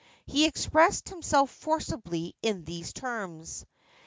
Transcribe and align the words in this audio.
He 0.25 0.47
expressed 0.47 1.09
himself 1.09 1.51
forcibly 1.51 2.33
in 2.41 2.63
these 2.63 2.91
terms. 2.91 3.67